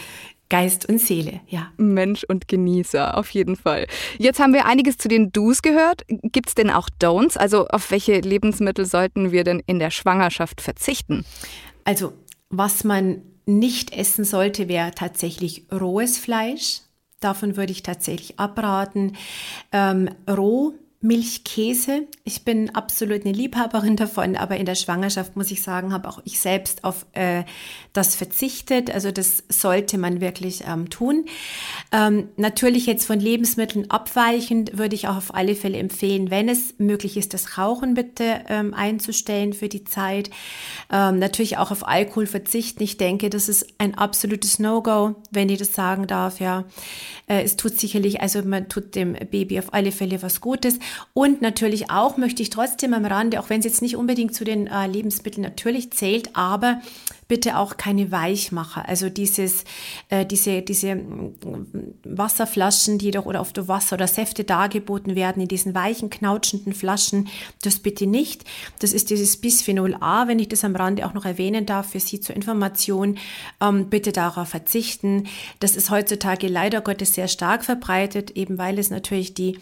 Geist 0.49 0.89
und 0.89 0.99
Seele, 0.99 1.41
ja. 1.47 1.71
Mensch 1.77 2.23
und 2.23 2.47
Genießer, 2.47 3.15
auf 3.15 3.29
jeden 3.29 3.55
Fall. 3.55 3.85
Jetzt 4.17 4.39
haben 4.39 4.53
wir 4.53 4.65
einiges 4.65 4.97
zu 4.97 5.07
den 5.07 5.31
Do's 5.31 5.61
gehört. 5.61 6.01
Gibt 6.07 6.49
es 6.49 6.55
denn 6.55 6.71
auch 6.71 6.89
Don'ts? 6.99 7.37
Also 7.37 7.67
auf 7.67 7.91
welche 7.91 8.19
Lebensmittel 8.19 8.85
sollten 8.85 9.31
wir 9.31 9.43
denn 9.43 9.61
in 9.67 9.77
der 9.77 9.91
Schwangerschaft 9.91 10.59
verzichten? 10.59 11.23
Also 11.83 12.13
was 12.49 12.83
man 12.83 13.21
nicht 13.45 13.93
essen 13.93 14.25
sollte, 14.25 14.67
wäre 14.67 14.91
tatsächlich 14.91 15.65
rohes 15.71 16.17
Fleisch. 16.17 16.81
Davon 17.19 17.55
würde 17.55 17.71
ich 17.71 17.83
tatsächlich 17.83 18.39
abraten. 18.39 19.15
Ähm, 19.71 20.09
roh 20.27 20.73
Milchkäse. 21.01 22.07
Ich 22.25 22.43
bin 22.43 22.75
absolut 22.75 23.25
eine 23.25 23.31
Liebhaberin 23.31 23.95
davon, 23.95 24.35
aber 24.35 24.57
in 24.57 24.65
der 24.65 24.75
Schwangerschaft 24.75 25.37
muss 25.37 25.49
ich 25.49 25.61
sagen, 25.61 25.93
habe 25.93 26.09
auch 26.09 26.19
ich 26.25 26.39
selbst 26.39 26.83
auf 26.83 27.05
äh, 27.13 27.43
das 27.93 28.15
verzichtet. 28.15 28.93
Also 28.93 29.09
das 29.11 29.43
sollte 29.47 29.97
man 29.97 30.19
wirklich 30.19 30.63
ähm, 30.67 30.89
tun. 30.89 31.25
Ähm, 31.93 32.27
natürlich 32.35 32.85
jetzt 32.85 33.05
von 33.05 33.17
Lebensmitteln 33.17 33.89
abweichend 33.89 34.77
würde 34.77 34.93
ich 34.93 35.07
auch 35.07 35.15
auf 35.15 35.33
alle 35.33 35.55
Fälle 35.55 35.77
empfehlen, 35.77 36.31
wenn 36.31 36.49
es 36.49 36.75
möglich 36.79 37.15
ist, 37.15 37.33
das 37.33 37.57
Rauchen 37.57 37.93
bitte 37.93 38.41
ähm, 38.49 38.73
einzustellen 38.73 39.53
für 39.53 39.69
die 39.69 39.85
Zeit. 39.85 40.29
Ähm, 40.91 41.17
natürlich 41.17 41.57
auch 41.57 41.71
auf 41.71 41.87
Alkohol 41.87 42.27
verzichten. 42.27 42.83
Ich 42.83 42.97
denke, 42.97 43.29
das 43.29 43.47
ist 43.47 43.67
ein 43.77 43.95
absolutes 43.95 44.59
No-Go, 44.59 45.15
wenn 45.31 45.47
ich 45.47 45.59
das 45.59 45.73
sagen 45.73 46.07
darf. 46.07 46.41
Ja, 46.41 46.65
äh, 47.27 47.41
es 47.41 47.55
tut 47.55 47.79
sicherlich, 47.79 48.19
also 48.19 48.41
man 48.41 48.67
tut 48.67 48.95
dem 48.95 49.13
Baby 49.13 49.59
auf 49.59 49.73
alle 49.73 49.93
Fälle 49.93 50.21
was 50.21 50.41
Gutes. 50.41 50.77
Und 51.13 51.41
natürlich 51.41 51.91
auch 51.91 52.17
möchte 52.17 52.41
ich 52.41 52.49
trotzdem 52.49 52.93
am 52.93 53.05
Rande, 53.05 53.39
auch 53.39 53.49
wenn 53.49 53.59
es 53.59 53.65
jetzt 53.65 53.81
nicht 53.81 53.95
unbedingt 53.95 54.33
zu 54.33 54.43
den 54.43 54.67
äh, 54.67 54.87
Lebensmitteln 54.87 55.43
natürlich 55.43 55.91
zählt, 55.91 56.35
aber 56.35 56.81
bitte 57.29 57.57
auch 57.57 57.77
keine 57.77 58.11
Weichmacher. 58.11 58.89
Also 58.89 59.09
dieses, 59.09 59.63
äh, 60.09 60.25
diese, 60.25 60.61
diese 60.61 60.95
mm, 60.95 61.35
Wasserflaschen, 62.03 62.97
die 62.97 63.11
doch 63.11 63.25
oder 63.25 63.39
oft 63.39 63.67
Wasser 63.67 63.95
oder 63.95 64.07
Säfte 64.07 64.43
dargeboten 64.43 65.15
werden 65.15 65.41
in 65.41 65.47
diesen 65.47 65.75
weichen, 65.75 66.09
knautschenden 66.09 66.73
Flaschen, 66.73 67.27
das 67.61 67.79
bitte 67.79 68.07
nicht. 68.07 68.45
Das 68.79 68.93
ist 68.93 69.11
dieses 69.11 69.37
Bisphenol 69.37 69.95
A, 69.99 70.27
wenn 70.27 70.39
ich 70.39 70.49
das 70.49 70.63
am 70.63 70.75
Rande 70.75 71.05
auch 71.05 71.13
noch 71.13 71.25
erwähnen 71.25 71.65
darf, 71.65 71.91
für 71.91 71.99
Sie 71.99 72.19
zur 72.19 72.35
Information. 72.35 73.17
Ähm, 73.61 73.89
bitte 73.89 74.11
darauf 74.11 74.49
verzichten. 74.49 75.27
Das 75.59 75.75
ist 75.75 75.91
heutzutage 75.91 76.47
leider 76.47 76.81
Gottes 76.81 77.13
sehr 77.13 77.27
stark 77.27 77.63
verbreitet, 77.63 78.31
eben 78.31 78.57
weil 78.57 78.79
es 78.79 78.89
natürlich 78.89 79.35
die 79.35 79.59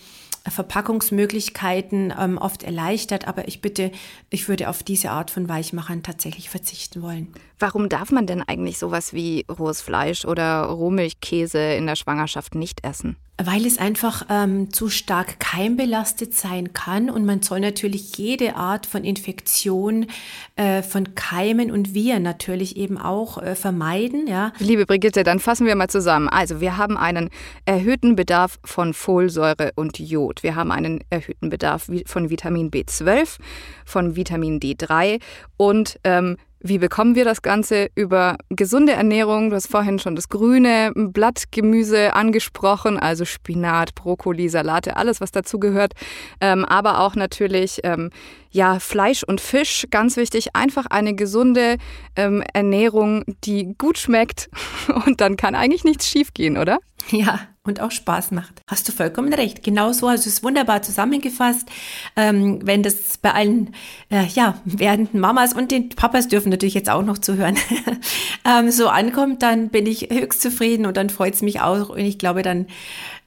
Verpackungsmöglichkeiten 0.50 2.14
ähm, 2.18 2.38
oft 2.38 2.64
erleichtert, 2.64 3.28
aber 3.28 3.48
ich 3.48 3.62
bitte, 3.62 3.92
ich 4.30 4.48
würde 4.48 4.70
auf 4.70 4.84
diese 4.84 5.12
Art 5.12 5.32
von 5.32 5.50
Weichmachern 5.50 6.04
tatsächlich 6.04 6.50
verzichten 6.50 7.02
wollen. 7.02 7.34
Warum 7.60 7.90
darf 7.90 8.12
man 8.12 8.28
denn 8.28 8.44
eigentlich 8.44 8.78
sowas 8.78 9.14
wie 9.14 9.46
rohes 9.50 9.82
Fleisch 9.82 10.26
oder 10.26 10.64
Rohmilchkäse 10.64 11.74
in 11.74 11.88
der 11.88 11.96
Schwangerschaft 11.96 12.54
nicht 12.54 12.86
essen? 12.86 13.18
Weil 13.40 13.68
es 13.68 13.78
einfach 13.78 14.26
ähm, 14.30 14.74
zu 14.74 14.90
stark 14.90 15.40
keimbelastet 15.40 16.34
sein 16.34 16.74
kann 16.74 17.12
und 17.12 17.24
man 17.24 17.44
soll 17.44 17.60
natürlich 17.60 18.18
jede 18.18 18.56
Art 18.56 18.88
von 18.88 19.04
Infektion 19.04 20.08
äh, 20.56 20.82
von 20.82 21.14
Keimen 21.14 21.70
und 21.70 21.94
Viren 21.94 22.24
natürlich 22.24 22.78
eben 22.78 22.98
auch 22.98 23.38
äh, 23.38 23.54
vermeiden. 23.54 24.26
Ja. 24.28 24.54
Liebe 24.58 24.88
Brigitte, 24.88 25.24
dann 25.24 25.40
fassen 25.40 25.68
wir 25.68 25.76
mal 25.76 25.88
zusammen. 25.88 26.30
Also 26.30 26.62
wir 26.62 26.78
haben 26.78 26.98
einen 26.98 27.30
erhöhten 27.66 28.16
Bedarf 28.16 28.58
von 28.66 28.96
Folsäure 28.96 29.72
und 29.76 30.00
Jod. 30.00 30.37
Wir 30.44 30.56
haben 30.56 30.72
einen 30.72 31.04
erhöhten 31.10 31.50
Bedarf 31.50 31.90
von 32.06 32.30
Vitamin 32.30 32.72
B12, 32.72 33.38
von 33.86 34.16
Vitamin 34.16 34.60
D3 34.60 35.20
und 35.58 36.00
ähm, 36.04 36.38
wie 36.60 36.80
bekommen 36.80 37.16
wir 37.16 37.24
das 37.24 37.44
Ganze? 37.44 37.90
Über 37.94 38.38
gesunde 38.50 38.94
Ernährung. 38.94 39.52
Du 39.52 39.56
hast 39.56 39.68
vorhin 39.68 40.00
schon 40.00 40.16
das 40.16 40.28
grüne 40.28 40.92
Blattgemüse 40.96 42.16
angesprochen, 42.16 42.98
also 42.98 43.26
Spinat, 43.26 43.94
Brokkoli, 43.94 44.50
Salate, 44.50 44.98
alles, 44.98 45.22
was 45.22 45.32
dazugehört. 45.32 45.94
Ähm, 46.42 46.66
aber 46.66 47.00
auch 47.02 47.16
natürlich 47.16 47.82
ähm, 47.84 48.10
ja, 48.50 48.80
Fleisch 48.80 49.24
und 49.24 49.40
Fisch, 49.40 49.86
ganz 49.92 50.18
wichtig. 50.18 50.56
Einfach 50.56 50.88
eine 50.90 51.14
gesunde 51.14 51.78
ähm, 52.16 52.44
Ernährung, 52.54 53.24
die 53.44 53.76
gut 53.78 54.00
schmeckt. 54.00 54.50
Und 55.06 55.22
dann 55.22 55.38
kann 55.38 55.54
eigentlich 55.54 55.84
nichts 55.84 56.08
schiefgehen, 56.08 56.58
oder? 56.58 56.80
Ja, 57.12 57.40
und 57.68 57.82
auch 57.82 57.92
Spaß 57.92 58.32
macht. 58.32 58.62
Hast 58.68 58.88
du 58.88 58.92
vollkommen 58.92 59.34
recht. 59.34 59.64
Genau 59.64 59.92
so 59.92 60.10
hast 60.10 60.26
du 60.26 60.30
es 60.30 60.44
wunderbar 60.44 60.82
zusammengefasst. 60.82 61.68
Ähm, 62.16 62.60
wenn 62.64 62.84
das 62.84 63.18
bei 63.18 63.34
allen 63.34 63.74
äh, 64.10 64.26
ja, 64.28 64.60
werdenden 64.66 65.20
Mamas 65.20 65.54
und 65.54 65.72
den 65.72 65.90
Papas 65.90 66.28
dürfen 66.28 66.50
natürlich 66.50 66.74
jetzt 66.74 66.90
auch 66.90 67.04
noch 67.04 67.18
zuhören, 67.18 67.58
ähm, 68.46 68.72
so 68.72 68.88
ankommt, 68.88 69.44
dann 69.44 69.70
bin 69.70 69.86
ich 69.86 70.10
höchst 70.12 70.42
zufrieden 70.42 70.86
und 70.86 70.98
dann 70.98 71.10
freut 71.10 71.34
es 71.34 71.42
mich 71.42 71.62
auch. 71.62 71.90
Und 71.90 72.00
ich 72.00 72.18
glaube, 72.18 72.42
dann 72.42 72.68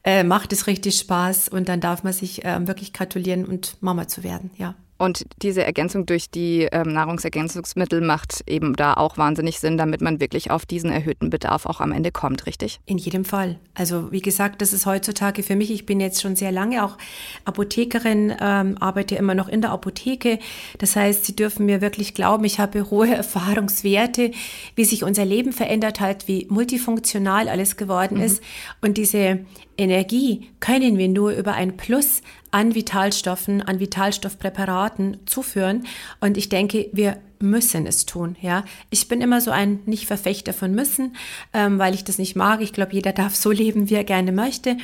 äh, 0.04 0.24
macht 0.24 0.52
es 0.52 0.66
richtig 0.66 0.98
Spaß 0.98 1.48
und 1.48 1.68
dann 1.68 1.80
darf 1.80 2.02
man 2.02 2.12
sich 2.12 2.44
äh, 2.44 2.66
wirklich 2.66 2.92
gratulieren 2.92 3.44
und 3.44 3.76
Mama 3.80 4.08
zu 4.08 4.22
werden. 4.22 4.50
Ja. 4.56 4.74
Und 5.00 5.24
diese 5.40 5.64
Ergänzung 5.64 6.04
durch 6.04 6.28
die 6.28 6.68
ähm, 6.70 6.92
Nahrungsergänzungsmittel 6.92 8.02
macht 8.02 8.44
eben 8.46 8.76
da 8.76 8.92
auch 8.92 9.16
wahnsinnig 9.16 9.58
Sinn, 9.58 9.78
damit 9.78 10.02
man 10.02 10.20
wirklich 10.20 10.50
auf 10.50 10.66
diesen 10.66 10.92
erhöhten 10.92 11.30
Bedarf 11.30 11.64
auch 11.64 11.80
am 11.80 11.90
Ende 11.90 12.12
kommt, 12.12 12.44
richtig? 12.44 12.80
In 12.84 12.98
jedem 12.98 13.24
Fall. 13.24 13.58
Also 13.72 14.12
wie 14.12 14.20
gesagt, 14.20 14.60
das 14.60 14.74
ist 14.74 14.84
heutzutage 14.84 15.42
für 15.42 15.56
mich, 15.56 15.70
ich 15.70 15.86
bin 15.86 16.00
jetzt 16.00 16.20
schon 16.20 16.36
sehr 16.36 16.52
lange 16.52 16.84
auch 16.84 16.98
Apothekerin, 17.46 18.34
ähm, 18.42 18.76
arbeite 18.78 19.14
immer 19.14 19.34
noch 19.34 19.48
in 19.48 19.62
der 19.62 19.70
Apotheke. 19.70 20.38
Das 20.76 20.96
heißt, 20.96 21.24
Sie 21.24 21.34
dürfen 21.34 21.64
mir 21.64 21.80
wirklich 21.80 22.12
glauben, 22.12 22.44
ich 22.44 22.58
habe 22.58 22.90
hohe 22.90 23.08
Erfahrungswerte, 23.14 24.32
wie 24.74 24.84
sich 24.84 25.02
unser 25.02 25.24
Leben 25.24 25.54
verändert 25.54 26.00
hat, 26.00 26.28
wie 26.28 26.46
multifunktional 26.50 27.48
alles 27.48 27.78
geworden 27.78 28.18
mhm. 28.18 28.24
ist. 28.24 28.42
Und 28.82 28.98
diese 28.98 29.46
Energie 29.78 30.50
können 30.60 30.98
wir 30.98 31.08
nur 31.08 31.32
über 31.32 31.54
ein 31.54 31.78
Plus 31.78 32.20
an 32.50 32.74
Vitalstoffen, 32.74 33.62
an 33.62 33.80
Vitalstoffpräparaten 33.80 35.18
zuführen. 35.26 35.86
Und 36.20 36.36
ich 36.36 36.48
denke, 36.48 36.88
wir 36.92 37.18
müssen 37.38 37.86
es 37.86 38.06
tun. 38.06 38.36
Ja, 38.40 38.64
ich 38.90 39.08
bin 39.08 39.20
immer 39.20 39.40
so 39.40 39.50
ein 39.50 39.80
nicht 39.86 40.06
Verfechter 40.06 40.52
von 40.52 40.74
müssen, 40.74 41.16
ähm, 41.52 41.78
weil 41.78 41.94
ich 41.94 42.04
das 42.04 42.18
nicht 42.18 42.36
mag. 42.36 42.60
Ich 42.60 42.72
glaube, 42.72 42.92
jeder 42.92 43.12
darf 43.14 43.34
so 43.34 43.50
leben, 43.50 43.90
wie 43.90 43.94
er 43.94 44.04
gerne 44.04 44.32
möchte. 44.32 44.76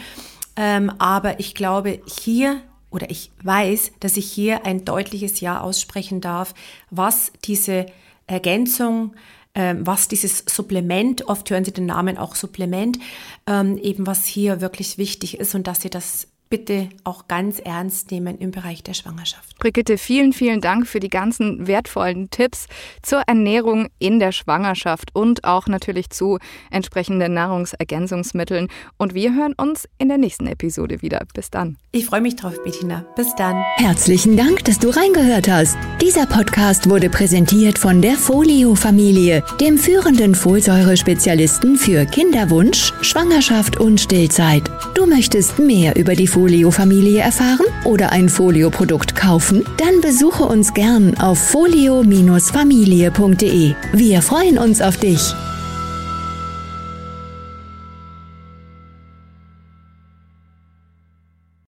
Ähm, 0.57 0.91
aber 0.99 1.39
ich 1.41 1.55
glaube, 1.55 2.01
hier 2.23 2.61
oder 2.91 3.11
ich 3.11 3.31
weiß, 3.43 3.93
dass 4.01 4.17
ich 4.17 4.31
hier 4.31 4.65
ein 4.65 4.85
deutliches 4.85 5.41
Ja 5.41 5.61
aussprechen 5.61 6.21
darf, 6.21 6.55
was 6.91 7.33
diese 7.45 7.87
Ergänzung 8.27 9.15
ähm, 9.57 9.87
was 9.87 10.07
dieses 10.07 10.45
Supplement, 10.47 11.29
oft 11.29 11.49
hören 11.49 11.65
Sie 11.65 11.73
den 11.73 11.87
Namen 11.87 12.19
auch 12.19 12.35
Supplement, 12.35 12.99
ähm, 13.47 13.79
eben 13.79 14.07
was 14.07 14.27
hier 14.27 14.61
wirklich 14.61 14.99
wichtig 14.99 15.41
ist 15.41 15.55
und 15.55 15.67
dass 15.67 15.81
Sie 15.81 15.89
das 15.89 16.29
bitte 16.49 16.89
auch 17.05 17.29
ganz 17.29 17.59
ernst 17.59 18.11
nehmen 18.11 18.39
im 18.39 18.51
Bereich 18.51 18.83
der 18.83 18.95
Schwangerschaft. 18.95 19.59
Brigitte, 19.59 19.99
vielen, 19.99 20.33
vielen 20.33 20.61
Dank 20.61 20.87
für 20.87 21.01
die 21.01 21.09
ganzen 21.09 21.67
wertvollen 21.67 22.31
Tipps 22.31 22.67
zur 23.03 23.23
Ernährung 23.27 23.89
in 23.99 24.21
der 24.21 24.33
Schwangerschaft 24.33 25.15
und 25.15 25.45
auch 25.45 25.67
natürlich 25.67 26.11
zu 26.11 26.39
entsprechenden 26.71 27.35
Nahrungsergänzungsmitteln. 27.35 28.69
Und 28.97 29.15
wir 29.15 29.35
hören 29.35 29.55
uns 29.57 29.89
in 29.99 30.09
der 30.09 30.19
nächsten 30.19 30.47
Episode 30.47 31.03
wieder. 31.03 31.23
Bis 31.35 31.51
dann. 31.51 31.77
Ich 31.93 32.07
freue 32.07 32.21
mich 32.21 32.37
drauf, 32.37 32.55
Bettina. 32.63 33.05
Bis 33.17 33.35
dann. 33.35 33.65
Herzlichen 33.77 34.37
Dank, 34.37 34.65
dass 34.65 34.79
du 34.79 34.91
reingehört 34.91 35.49
hast. 35.49 35.77
Dieser 36.01 36.27
Podcast 36.27 36.89
wurde 36.89 37.11
präsentiert 37.11 37.79
von 37.79 38.01
der 38.03 38.13
Folio-Familie, 38.13 39.43
dem 39.61 39.79
führenden 39.79 40.35
Folsäurespezialisten 40.35 41.77
für 41.77 42.05
Kinderwunsch, 42.07 42.93
Schwangerschaft 43.01 43.79
und 43.79 44.01
Stillzeit. 44.01 44.63
Du 44.95 45.07
möchtest 45.07 45.59
mehr 45.59 45.97
über 45.97 46.15
die 46.15 46.27
Folio-Familie 46.37 47.23
erfahren 47.23 47.65
oder 47.85 48.13
ein 48.13 48.29
Folio-Produkt 48.29 49.17
kaufen? 49.17 49.65
Dann 49.79 50.03
besuche 50.03 50.45
uns 50.45 50.75
gern 50.75 51.17
auf 51.17 51.39
folio-familie.de. 51.39 53.75
Wir 53.95 54.21
freuen 54.21 54.59
uns 54.59 54.83
auf 54.83 54.99
dich. 54.99 55.35